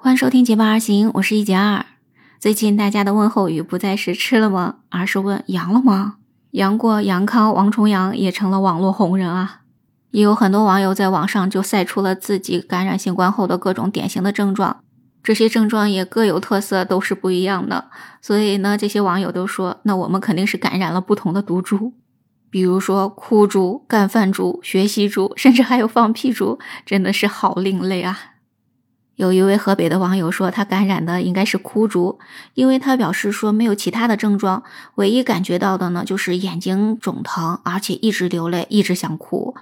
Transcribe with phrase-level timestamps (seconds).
[0.00, 1.84] 欢迎收听《结伴而行》，我是一杰二。
[2.38, 6.18] 最近大家的问候语不再是吃了吗，而是问阳了吗？
[6.52, 9.62] 杨过、杨康、王重阳也成了网络红人啊！
[10.12, 14.84] 也有很多网友在网上就晒出了自己感染新冠后的各种典型的症状，
[15.20, 17.90] 这些症状也各有特色，都是不一样的。
[18.22, 21.92] 所以呢，这些网友都说，那我们肯定是感染了不同的毒株，
[22.48, 28.16] 比如说哭猪、干饭猪、学习猪，甚至还有放屁猪，真的是好另类啊！
[29.18, 32.20] 有一位河北的网友说，他感染的应该是哭猪，
[32.54, 34.62] 因为他表示说没有其他的症状，
[34.94, 39.56] 唯一感觉到的呢就是眼睛肿疼，而且一直流泪，一直想哭，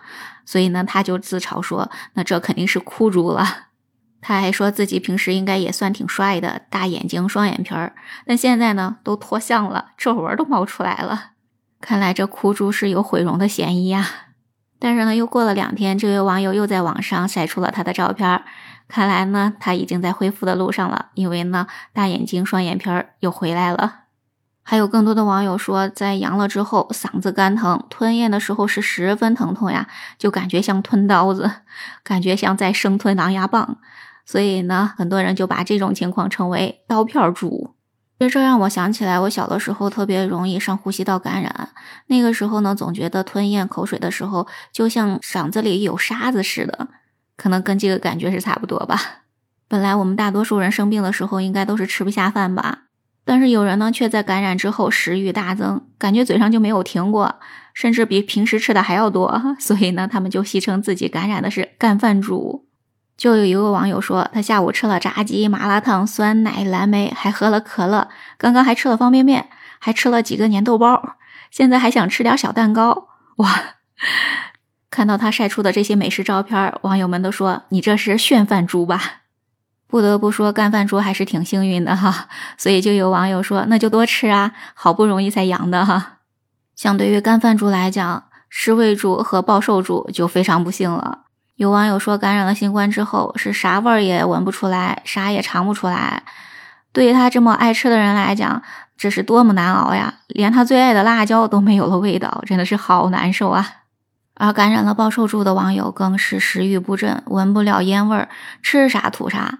[0.44, 3.46] 所以呢他就自嘲说，那这肯定是哭猪了。
[4.20, 7.94] 他还说自己平时应该也算挺帅的，大眼睛、双眼皮儿，
[8.26, 11.30] 但现在呢都脱相了，皱纹都冒出来了，
[11.80, 14.06] 看来这哭猪是有毁容的嫌疑呀。
[14.78, 18.42] 但是呢，又过了两天，这位网友又在网上晒出了他的照片。
[18.88, 24.00] 看来呢，他已经在恢复的路上了，因为呢，大眼睛、双眼皮儿又回来了。
[24.62, 29.86] 还有更多的网友说，在阳了之后，嗓子干疼，吞咽的时候是十分疼痛呀，
[30.18, 31.50] 就感觉像吞刀子，
[32.02, 33.78] 感觉像在生吞狼牙棒。
[34.24, 37.74] 所以呢，很多人就把这种情况称为“刀片猪”。
[38.18, 41.68] 这这让我想起来，我小的时候特别容易上呼吸道感染，
[42.06, 46.88] 那个时候呢，总觉得吞咽口水的时候，就像嗓子里有沙子似的。
[47.36, 49.00] 可能跟这个感觉是差不多吧。
[49.68, 52.84] 本来我们大多数人生病的时候应该都是吃不下饭吧，
[53.24, 57.40] 但是有人呢却在感染之后食欲大增，感觉嘴上就没有停过，
[57.74, 59.42] 甚至比平时吃的还要多。
[59.58, 62.66] 所以呢，他们就戏称自己感染的是干饭猪。
[63.16, 68.08] 就有一个网友说，他下午吃了炸鸡、麻辣烫、酸奶、蓝莓，还喝了可乐，
[68.38, 69.48] 刚刚还吃了方便面，
[69.78, 71.16] 还吃了几个粘豆包，
[71.50, 73.08] 现在还想吃点小蛋糕。
[73.38, 73.48] 哇！
[74.96, 78.98] 看到他晒出的这些美食照片，网友们都说：“你这是炫饭猪吧？”
[79.86, 82.28] 不得不说，干饭猪还是挺幸运的哈。
[82.56, 86.20] 所以就有网友说：“那就多吃啊，好不容易才阳的哈。”
[86.74, 91.24] 相对于干饭猪来讲，食味猪和暴瘦猪就非常不幸了。
[91.56, 96.22] 有网友说，感染了新冠之后，是啥味儿也闻不出来，啥也尝不出来。
[96.94, 98.62] 对于他这么爱吃的人来讲，
[98.96, 100.20] 这是多么难熬呀！
[100.28, 103.82] 连他最爱的辣椒都没有了味道，真的是好难受啊。
[104.38, 108.28] 而感染了暴瘦猪的网友更是食欲不振，闻不了烟味儿，
[108.62, 109.58] 吃啥吐啥。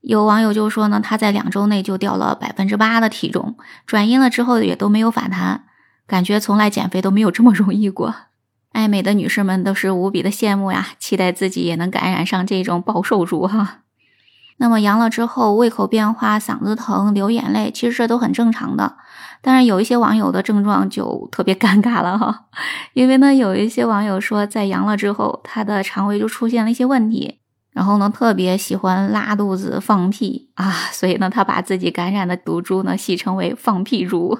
[0.00, 5.64] 有网友就说呢，他在两周内就掉了百分之八的体重，转阴了之后也都没有反弹，
[6.06, 8.14] 感觉从来减肥都没有这么容易过。
[8.72, 13.78] 爱美的女士们都是无比的羡慕呀，期待自己也能感染上这种暴瘦猪哈。
[14.58, 18.96] 那么阳了之后，胃口变化、嗓子疼、流眼泪，其实这都很正常的。
[19.42, 22.46] 但是有一些网友的症状就特别尴尬了哈，
[22.94, 27.40] 因为呢，有一些网友说，在阳了之后，他的肠胃就出现了一些问题，
[27.72, 34.38] 然后呢，特别喜欢拉肚子、放屁啊， 所以呢，他把自己感染的毒株呢戏称为“放屁猪”。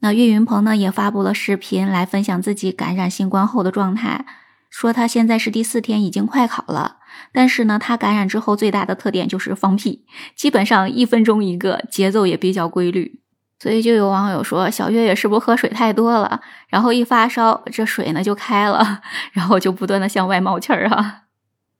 [0.00, 4.26] 那岳云鹏呢也发布了视频来分享自己感染新冠后的状态，
[4.68, 6.96] 说他现在是第四天，已经快考了，
[7.32, 10.04] 但是呢，他感染之后最大的特点就是放屁，
[10.36, 13.20] 基本上一分钟一个，节奏也比较规律。
[13.64, 16.42] 所以就有网友说，小月月是不是喝水太多了？
[16.68, 19.00] 然后一发烧，这水呢就开了，
[19.32, 21.22] 然后就不断的向外冒气儿啊。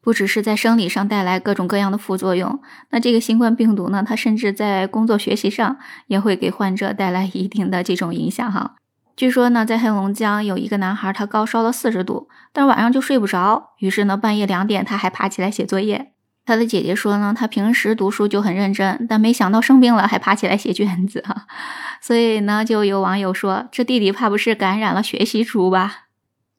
[0.01, 2.59] 不只是在生理上带来各种各样的副作用，
[2.89, 8.77] 那这个新冠病毒呢，它甚至在工作学习上也会给患者带来一定的这种影响哈。
[9.15, 16.14] 据说呢，在黑龙江有一个男孩，他高烧了四十度，但晚上就睡不着，于是呢，半夜两点他还爬起来写作业。
[16.47, 21.47] 他的姐姐说呢，他平时读书就很认真，但没想到生病了还爬起来写卷子哈。
[22.03, 26.05] 所以呢，就有网友说，这弟弟怕不是感染了学习猪吧？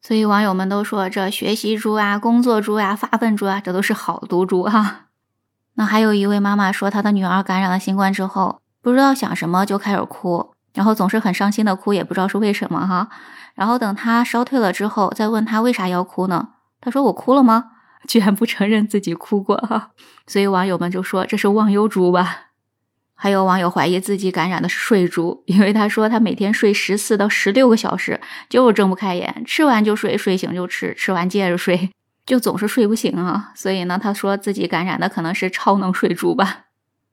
[0.01, 5.05] 所以网友们都说，这学习猪啊、工作猪呀、发奋猪啊，这都是好毒猪哈。
[5.77, 13.09] 那还有一位妈妈说，她的女儿感染了新冠之后，不知道想什么就开始哭，然后总是很伤心的哭，也不知道是为什么哈。
[13.53, 16.49] 然后等她烧退了之后，再问她为啥要哭呢？
[16.81, 17.71] 她说我哭了吗？
[18.07, 19.91] 居然不承认自己哭过哈，
[20.27, 22.41] 所以网友们就说这是忘忧猪吧。
[23.17, 28.19] 还有网友怀疑自己感染的是睡猪，因为他说他每天睡十四到十六个小时，
[28.49, 31.89] 就是睁不开眼，吃完就睡，睡醒就吃，吃完接着睡，
[32.27, 33.53] 就总是睡不醒啊。
[33.55, 36.64] 所以呢，他说自己感染的可能是超能睡猪吧。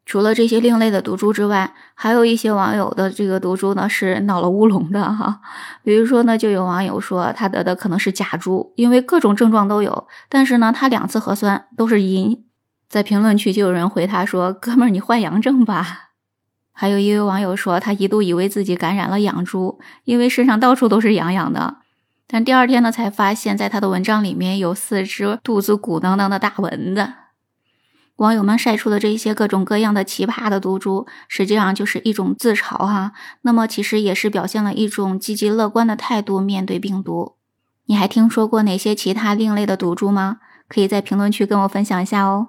[0.05, 5.41] 除了这些另类的毒株之外，还有一些网友的这个毒株呢是闹了乌龙的哈。
[5.85, 12.45] 比如说呢，就有网友说他得的可能是假猪，因为各种症状都有，但是呢他两次核酸都是阴。
[12.89, 16.11] 在评论区就有人回他说：“哥们儿，你患阳症吧？”
[16.75, 21.77] 还有一位网友说，他一度以为自己感染了养猪，因为身上到处都是痒痒的，
[22.27, 27.13] 但第二天呢才发现，在他的文章里面有四只肚子鼓囊囊的大蚊子。
[28.17, 33.13] 网友们晒出的这些各种各样的奇葩的毒株，实际上就是一种自嘲哈。
[33.41, 37.37] 那么其实也是表现了一种积极乐观的态度面对病毒。
[37.87, 40.39] 你还听说过哪些其他另类的毒株吗？
[40.69, 42.49] 可以在评论区跟我分享一下哦。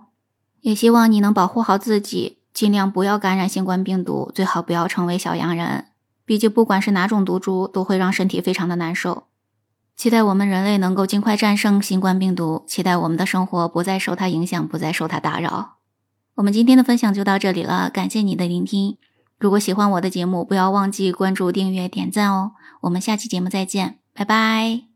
[0.62, 5.86] 也希望你能保护好自己，尽量不要感染新冠病毒，最好不要成为小阳人。
[6.24, 9.24] 毕竟不管是哪种毒株，都会让身体非常的难受。
[9.95, 15.75] 期待我们人类能够尽快战胜新冠病毒，期待我们的生活不再受它影响，不再受它打扰。
[16.35, 18.97] 我们今天的分享就到这里了，感谢你的聆听。
[19.37, 22.53] 如果喜欢我的节目，不要忘记关注、订阅、点赞哦。
[22.81, 24.92] 我们下期节目再见，拜拜。